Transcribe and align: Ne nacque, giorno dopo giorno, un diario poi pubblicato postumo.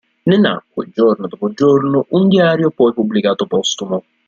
Ne 0.29 0.35
nacque, 0.35 0.89
giorno 0.89 1.27
dopo 1.27 1.51
giorno, 1.51 2.07
un 2.09 2.27
diario 2.27 2.71
poi 2.71 2.91
pubblicato 2.91 3.45
postumo. 3.45 4.03